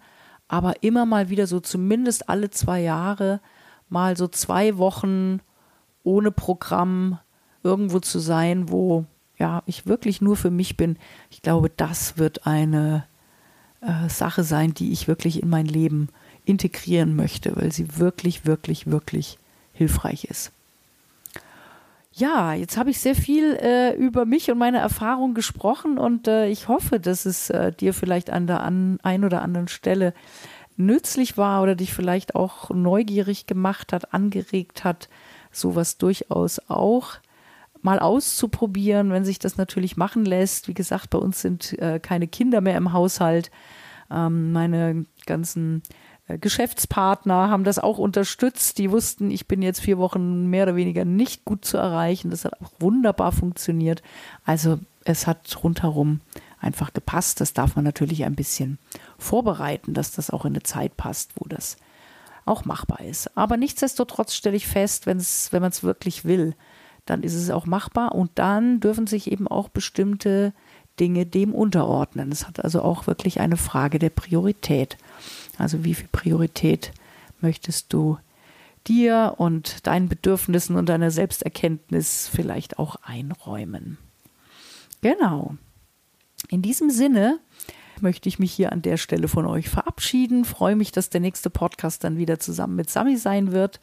aber 0.49 0.83
immer 0.83 1.05
mal 1.05 1.29
wieder 1.29 1.47
so 1.47 1.61
zumindest 1.61 2.27
alle 2.27 2.49
zwei 2.49 2.81
Jahre 2.81 3.39
mal 3.87 4.17
so 4.17 4.27
zwei 4.27 4.77
Wochen 4.77 5.39
ohne 6.03 6.31
Programm 6.31 7.19
irgendwo 7.63 8.01
zu 8.01 8.19
sein, 8.19 8.67
wo 8.67 9.05
ja 9.37 9.63
ich 9.65 9.87
wirklich 9.87 10.19
nur 10.19 10.35
für 10.35 10.51
mich 10.51 10.75
bin. 10.75 10.97
Ich 11.29 11.41
glaube, 11.41 11.69
das 11.69 12.17
wird 12.17 12.45
eine 12.45 13.05
äh, 13.85 14.09
Sache 14.09 14.43
sein, 14.43 14.73
die 14.73 14.91
ich 14.91 15.07
wirklich 15.07 15.41
in 15.41 15.49
mein 15.49 15.65
Leben 15.65 16.09
integrieren 16.45 17.15
möchte, 17.15 17.55
weil 17.55 17.71
sie 17.71 17.97
wirklich, 17.97 18.45
wirklich, 18.45 18.87
wirklich 18.87 19.37
hilfreich 19.73 20.25
ist. 20.25 20.51
Ja, 22.13 22.53
jetzt 22.53 22.77
habe 22.77 22.91
ich 22.91 22.99
sehr 23.01 23.15
viel 23.15 23.55
äh, 23.55 23.93
über 23.93 24.25
mich 24.25 24.49
und 24.49 24.57
meine 24.57 24.77
Erfahrung 24.77 25.33
gesprochen 25.33 25.97
und 25.97 26.29
äh, 26.29 26.47
ich 26.47 26.69
hoffe, 26.69 26.99
dass 26.99 27.25
es 27.25 27.49
äh, 27.49 27.73
dir 27.73 27.93
vielleicht 27.93 28.29
an 28.29 28.47
der 28.47 28.61
an, 28.61 28.99
ein 29.03 29.25
oder 29.25 29.41
anderen 29.41 29.67
Stelle 29.67 30.13
nützlich 30.77 31.37
war 31.37 31.61
oder 31.61 31.75
dich 31.75 31.93
vielleicht 31.93 32.35
auch 32.35 32.69
neugierig 32.69 33.47
gemacht 33.47 33.91
hat, 33.91 34.13
angeregt 34.13 34.85
hat, 34.85 35.09
sowas 35.51 35.97
durchaus 35.97 36.61
auch 36.69 37.15
mal 37.85 37.99
auszuprobieren, 37.99 39.11
wenn 39.11 39.23
sich 39.23 39.39
das 39.39 39.57
natürlich 39.57 39.95
machen 39.95 40.25
lässt. 40.25 40.67
Wie 40.67 40.73
gesagt, 40.73 41.11
bei 41.11 41.19
uns 41.19 41.39
sind 41.39 41.77
äh, 41.79 41.99
keine 41.99 42.27
Kinder 42.27 42.59
mehr 42.59 42.77
im 42.77 42.91
Haushalt. 42.91 43.51
Ähm, 44.11 44.51
meine 44.51 45.05
ganzen 45.27 45.83
äh, 46.27 46.39
Geschäftspartner 46.39 47.49
haben 47.49 47.63
das 47.63 47.77
auch 47.77 47.99
unterstützt. 47.99 48.79
Die 48.79 48.91
wussten, 48.91 49.29
ich 49.29 49.47
bin 49.47 49.61
jetzt 49.61 49.81
vier 49.81 49.99
Wochen 49.99 50.47
mehr 50.47 50.63
oder 50.63 50.75
weniger 50.75 51.05
nicht 51.05 51.45
gut 51.45 51.63
zu 51.63 51.77
erreichen. 51.77 52.31
Das 52.31 52.43
hat 52.43 52.59
auch 52.59 52.71
wunderbar 52.79 53.31
funktioniert. 53.31 54.01
Also 54.43 54.79
es 55.05 55.27
hat 55.27 55.63
rundherum 55.63 56.21
einfach 56.59 56.91
gepasst. 56.91 57.39
Das 57.39 57.53
darf 57.53 57.75
man 57.75 57.85
natürlich 57.85 58.25
ein 58.25 58.35
bisschen 58.35 58.79
vorbereiten, 59.19 59.93
dass 59.93 60.11
das 60.11 60.31
auch 60.31 60.45
in 60.45 60.53
eine 60.53 60.63
Zeit 60.63 60.97
passt, 60.97 61.33
wo 61.35 61.47
das 61.47 61.77
auch 62.45 62.65
machbar 62.65 63.01
ist. 63.01 63.37
Aber 63.37 63.57
nichtsdestotrotz 63.57 64.33
stelle 64.33 64.57
ich 64.57 64.65
fest, 64.65 65.05
wenn's, 65.05 65.51
wenn 65.51 65.61
man 65.61 65.71
es 65.71 65.83
wirklich 65.83 66.25
will, 66.25 66.55
dann 67.05 67.23
ist 67.23 67.35
es 67.35 67.49
auch 67.49 67.65
machbar 67.65 68.15
und 68.15 68.31
dann 68.35 68.79
dürfen 68.79 69.07
sich 69.07 69.31
eben 69.31 69.47
auch 69.47 69.69
bestimmte 69.69 70.53
Dinge 70.99 71.25
dem 71.25 71.53
unterordnen. 71.53 72.31
Es 72.31 72.47
hat 72.47 72.63
also 72.63 72.81
auch 72.81 73.07
wirklich 73.07 73.39
eine 73.39 73.57
Frage 73.57 73.99
der 73.99 74.09
Priorität. 74.09 74.97
Also 75.57 75.83
wie 75.83 75.93
viel 75.93 76.07
Priorität 76.11 76.93
möchtest 77.41 77.93
du 77.93 78.17
dir 78.87 79.35
und 79.37 79.85
deinen 79.87 80.09
Bedürfnissen 80.09 80.75
und 80.75 80.89
deiner 80.89 81.11
Selbsterkenntnis 81.11 82.29
vielleicht 82.33 82.79
auch 82.79 82.97
einräumen. 83.03 83.97
Genau. 85.01 85.55
In 86.49 86.61
diesem 86.61 86.89
Sinne 86.89 87.39
möchte 88.01 88.29
ich 88.29 88.39
mich 88.39 88.51
hier 88.51 88.71
an 88.71 88.81
der 88.81 88.97
Stelle 88.97 89.27
von 89.27 89.45
euch 89.45 89.69
verabschieden. 89.69 90.45
Freue 90.45 90.75
mich, 90.75 90.91
dass 90.91 91.09
der 91.09 91.21
nächste 91.21 91.49
Podcast 91.49 92.03
dann 92.03 92.17
wieder 92.17 92.39
zusammen 92.39 92.75
mit 92.75 92.89
Sami 92.89 93.17
sein 93.17 93.51
wird. 93.51 93.79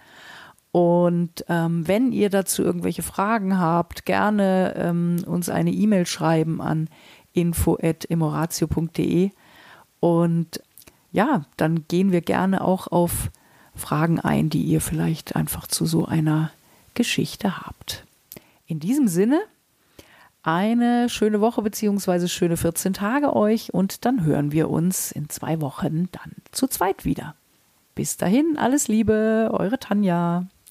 Und 0.72 1.44
ähm, 1.48 1.86
wenn 1.86 2.12
ihr 2.12 2.30
dazu 2.30 2.62
irgendwelche 2.62 3.02
Fragen 3.02 3.58
habt, 3.58 4.06
gerne 4.06 4.74
ähm, 4.76 5.22
uns 5.26 5.50
eine 5.50 5.70
E-Mail 5.70 6.06
schreiben 6.06 6.62
an 6.62 6.88
info.emoratio.de. 7.34 9.30
Und 10.00 10.62
ja, 11.12 11.44
dann 11.58 11.86
gehen 11.88 12.10
wir 12.10 12.22
gerne 12.22 12.64
auch 12.64 12.86
auf 12.86 13.30
Fragen 13.74 14.18
ein, 14.18 14.48
die 14.48 14.62
ihr 14.62 14.80
vielleicht 14.80 15.36
einfach 15.36 15.66
zu 15.66 15.84
so 15.86 16.06
einer 16.06 16.50
Geschichte 16.94 17.60
habt. 17.60 18.04
In 18.66 18.80
diesem 18.80 19.08
Sinne, 19.08 19.40
eine 20.42 21.08
schöne 21.08 21.40
Woche 21.40 21.62
bzw. 21.62 22.26
schöne 22.28 22.56
14 22.56 22.94
Tage 22.94 23.36
euch 23.36 23.72
und 23.72 24.04
dann 24.04 24.24
hören 24.24 24.52
wir 24.52 24.70
uns 24.70 25.12
in 25.12 25.28
zwei 25.28 25.60
Wochen 25.60 26.08
dann 26.12 26.32
zu 26.50 26.66
zweit 26.66 27.04
wieder. 27.04 27.34
Bis 27.94 28.16
dahin, 28.16 28.56
alles 28.56 28.88
Liebe, 28.88 29.50
eure 29.52 29.78
Tanja. 29.78 30.46